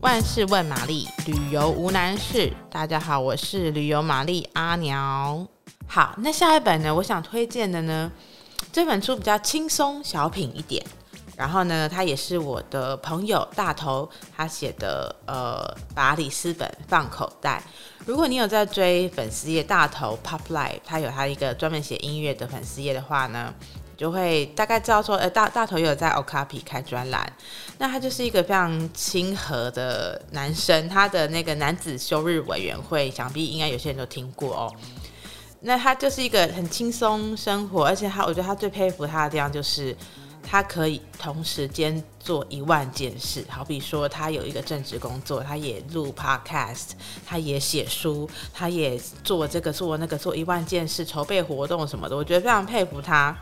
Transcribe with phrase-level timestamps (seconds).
[0.00, 2.50] 万事问玛丽，旅游无难事。
[2.70, 5.46] 大家好，我是旅游玛丽阿鸟。
[5.86, 6.94] 好，那下一本呢？
[6.94, 8.10] 我想推荐的呢，
[8.72, 10.82] 这本书比较轻松小品一点。
[11.36, 15.62] 然后呢，它也是我的朋友大头他写的，呃，
[15.94, 17.62] 把里斯本放口袋。
[18.06, 23.52] 如果你有在追粉丝页大头 Pop Life，他有他一个专门写音乐的粉丝页的话呢，
[24.00, 27.30] 就会大概知道说，呃，大大头有在 Okapi 开专栏。
[27.76, 34.72] 那他就是一个非常亲和的男生，他的那个男子休日委员会，想必应该有些人都听过哦。
[35.60, 39.94] 那他就是一个很轻松生活，而且他，我觉得他最佩服他的地方就是。
[40.42, 46.92] 他可以同时间做一万件事，好比说他有一个正职工作，他也录 podcast，
[47.26, 53.36] 他也写书，他也做这个做那个做一万件事，筹备活动什么的，我觉得非常佩服他，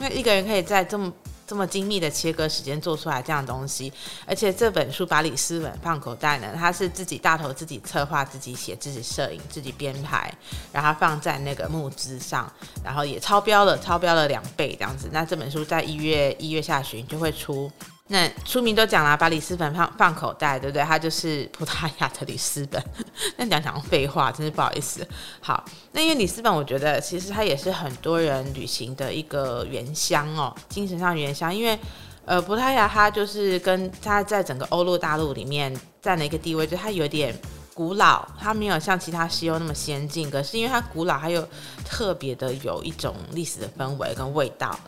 [0.00, 1.12] 因为一个人可以在这么。
[1.46, 3.92] 这么精密的切割时间做出来这样东西，
[4.24, 10.32] 而且这本书把李斯本放口袋呢，他是自己大头自己策划、自己写、自己摄影、自己编排，
[10.70, 12.48] 然后放在那个募资上，
[12.84, 15.08] 然后也超标了，超标了两倍这样子。
[15.10, 17.68] 那这本书在一月一月下旬就会出。
[18.12, 20.82] 那出名都讲了，把里斯本放放口袋，对不对？
[20.82, 22.82] 它就是葡萄牙的里斯本。
[23.38, 25.06] 那讲讲废话，真是不好意思。
[25.40, 31.54] 好，那因为里斯本，我觉得其实它也是很多人旅行的一个原乡哦，精神上原乡。
[31.54, 31.78] 因为
[32.24, 37.32] 呃，葡萄牙它就是跟它在整个欧陆大陆里面占了一个地位，就它有点。
[37.80, 41.48] 古老，它没有像其他西欧那么先进，可是因为它古老，还有
[41.82, 44.78] 特别的有一种历史的氛围跟味道。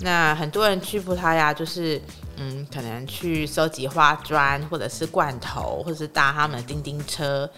[0.00, 2.02] 那很多人去葡萄牙，就是
[2.38, 7.48] 嗯，可能去收集花砖，或者是罐头，或者是搭他们的叮叮车。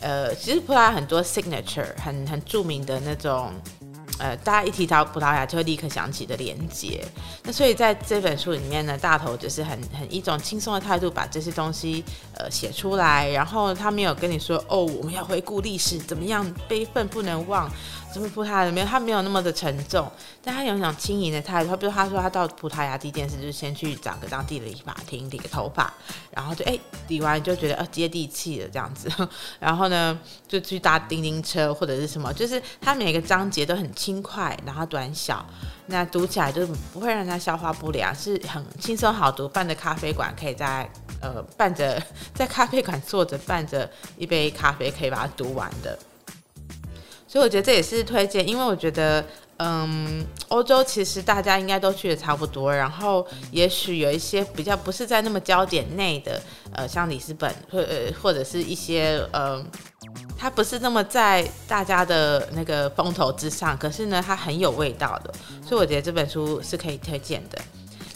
[0.00, 3.52] 呃，其实葡萄牙很多 signature，很很著名的那种。
[4.20, 7.02] 呃，大家一提到葡萄牙，就会立刻想起的连接。
[7.42, 12.04] 那所以在这本书里面呢，大头就是很很一种轻松的态度，把这些东西
[12.36, 13.28] 呃写出来。
[13.30, 17.70] 然后他没有跟你说哦，我们要回顾历史，怎么样悲愤不能忘。
[18.12, 20.10] 什么葡萄牙没有，他没有那么的沉重，
[20.42, 21.70] 但他有一种轻盈的态度。
[21.70, 25.94] 他比如他说他到葡萄牙第一件事就是先去找个当地的理发厅理个头发，
[26.32, 29.08] 然后就哎理完就觉得呃接地气了这样子，
[29.60, 30.18] 然后呢
[30.48, 35.46] 就去搭叮叮车或者是什么，就是他每个章节都很轻轻快，然后短小，
[35.86, 39.48] 那读起来就不会让人家消化不良，是很轻松好读。
[39.48, 40.90] 伴着咖啡馆可以在
[41.22, 42.02] 呃伴着
[42.34, 45.96] 在咖啡馆坐着伴着一杯咖啡可以把它读完的。
[47.28, 49.24] 所以我觉得这也是推荐，因为我觉得，
[49.58, 56.42] 嗯，欧洲其实大家应该都去的差不多，然后也许有一些比较不是在那么焦点内的，
[56.72, 59.64] 呃，像里斯本或呃或者是一些，呃，
[60.40, 65.30] 它不是那么在大家的那个风头之上，可是呢，它很有味道的，
[65.62, 67.58] 所以我觉得这本书是可以推荐的。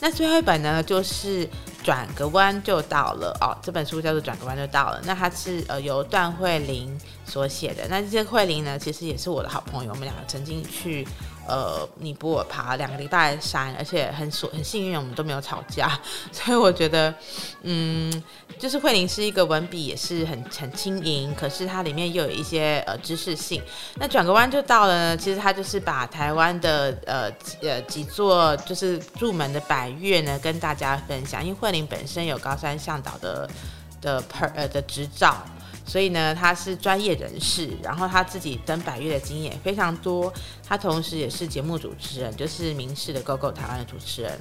[0.01, 1.47] 那最后一本呢，就是
[1.83, 3.53] 转个弯就到了哦。
[3.63, 7.87] 这本书叫做《转个弯就到了》，那它是呃由段慧玲所写的。
[7.89, 11.07] 那这些慧玲呢，其实也是我的好朋友，我们两个曾经去。
[11.47, 15.99] 呃，尼泊尔爬两个礼拜的山，而且很所很幸运，我们都没有吵架，
[16.33, 17.15] 所以我觉得，
[17.63, 18.23] 嗯，
[18.59, 23.63] 就是慧玲是一个文笔也是很很轻盈，可是它里面又有一些呃知识性。
[23.97, 27.31] 那转个弯就到了呢，其实它就是把台湾的呃
[27.63, 33.49] 呃几座就是入门的百岳呢跟大家分享，因为慧玲本身有高山向导的
[34.01, 35.45] 的 per 呃的执照。
[35.85, 40.33] 所以呢，他是专业人士，然后他自己登百岳的经验非常多。
[40.67, 44.39] 他同时也是节目主持人，就是明视的《GO GO 台湾》的主持人。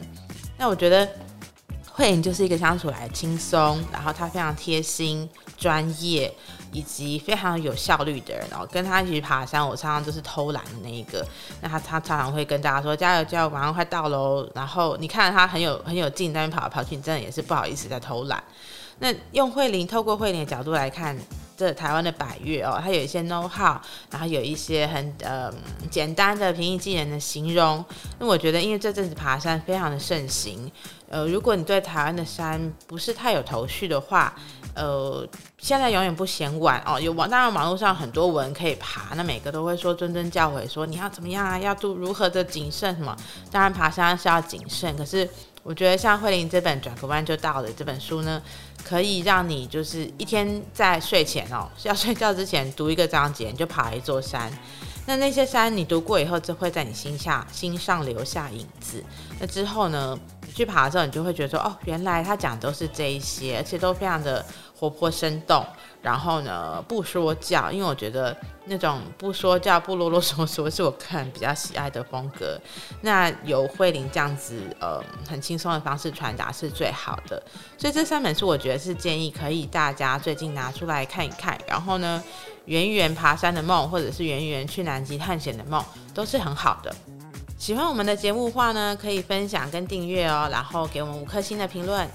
[0.58, 1.08] 那我觉得
[1.92, 6.34] 慧颖就是一个相处来轻松，然后他非常贴心、专业
[6.72, 8.48] 以及非常有效率的人。
[8.50, 11.24] 然后跟他一起爬山，我常常都是偷懒的那一个。
[11.62, 18.42] 那他他常常会跟大家说：“加油，加油，马上快到喽！”然后你看他很有很有劲，在那边跑来跑去，你真的也是不好意思在偷懒。
[19.00, 21.18] 那用慧玲透过慧玲的角度来看，
[21.58, 23.78] 这台湾的百岳哦，它有一些 know how，
[24.10, 25.54] 然后有一些很呃
[25.90, 27.84] 简单的平易近人的形容。
[28.20, 30.72] 那我觉得，因为这阵子爬山非常的盛行，
[31.10, 34.34] 呃，如果你对台湾的山不是太有头绪的话，
[34.74, 35.28] 呃，
[35.58, 37.00] 现在永远不嫌晚哦。
[37.00, 43.16] 有网，当然网络上很多文可以爬，那每个都会说谆谆教诲，说你要怎么样啊，要做如何的谨慎什么。
[43.52, 45.30] 当然爬山是要谨慎，可是。
[45.64, 48.42] 我觉得像慧玲这本《转个弯就到了》这本书呢，
[48.84, 54.52] 可以让你就是一天在睡前哦， 要睡觉之前读一个章节，你就爬一座山。
[55.06, 59.02] 那那些山你读过以后，就会在你心下心上留下影子。
[59.40, 60.20] 那之后呢，
[60.54, 64.46] 去爬的时候，你就会觉得说，哦，原来他讲的都是这一些，而且都非常的
[64.78, 65.66] 活泼生动。
[66.02, 68.36] 然后呢，不说教，因为我觉得
[68.66, 72.60] 那种不说教、不啰啰嗦嗦， 是我个人比较喜爱的风格。
[73.00, 77.42] 那由慧玲这样子，呃，很轻松的方式传达是最好的。
[77.78, 81.58] 所以这三本书，我觉得是建议可以大家最近拿出来看一看。
[81.66, 82.22] 然后呢，
[82.66, 85.82] 圆圆爬山的梦，或者是圆圆去南极探险的梦，
[86.14, 86.94] 都是很好的。
[87.64, 92.06] 喜欢我们的节目的话呢，可以分享跟订阅哦，然后给我们五颗星的评论。